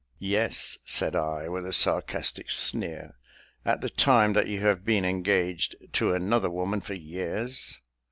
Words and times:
"Yes," 0.17 0.79
said 0.83 1.15
I, 1.15 1.47
with 1.47 1.63
a 1.63 1.71
sarcastic 1.71 2.49
sneer, 2.49 3.19
"at 3.63 3.81
the 3.81 3.89
time 3.91 4.33
that 4.33 4.47
you 4.47 4.61
have 4.61 4.83
been 4.83 5.05
engaged 5.05 5.75
to 5.93 6.11
another 6.13 6.49
woman 6.49 6.81
for 6.81 6.95
years. 6.95 7.77